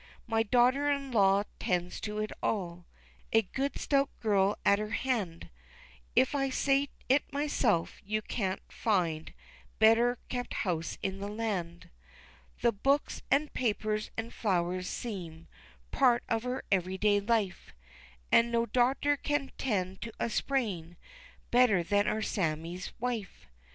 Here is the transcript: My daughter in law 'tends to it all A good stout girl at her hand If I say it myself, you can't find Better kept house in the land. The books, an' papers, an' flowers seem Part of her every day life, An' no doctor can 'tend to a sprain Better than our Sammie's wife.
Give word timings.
My 0.25 0.41
daughter 0.41 0.89
in 0.89 1.11
law 1.11 1.43
'tends 1.59 1.99
to 2.01 2.17
it 2.17 2.31
all 2.41 2.87
A 3.31 3.43
good 3.43 3.77
stout 3.77 4.09
girl 4.19 4.57
at 4.65 4.79
her 4.79 4.89
hand 4.89 5.51
If 6.15 6.33
I 6.33 6.49
say 6.49 6.89
it 7.07 7.31
myself, 7.31 8.01
you 8.03 8.23
can't 8.23 8.63
find 8.67 9.31
Better 9.77 10.17
kept 10.27 10.55
house 10.65 10.97
in 11.03 11.19
the 11.19 11.27
land. 11.27 11.91
The 12.61 12.71
books, 12.71 13.21
an' 13.29 13.49
papers, 13.49 14.09
an' 14.17 14.31
flowers 14.31 14.87
seem 14.87 15.47
Part 15.91 16.23
of 16.27 16.41
her 16.41 16.63
every 16.71 16.97
day 16.97 17.19
life, 17.19 17.71
An' 18.31 18.49
no 18.49 18.65
doctor 18.65 19.15
can 19.15 19.51
'tend 19.59 20.01
to 20.01 20.11
a 20.19 20.31
sprain 20.31 20.97
Better 21.51 21.83
than 21.83 22.07
our 22.07 22.23
Sammie's 22.23 22.91
wife. 22.99 23.45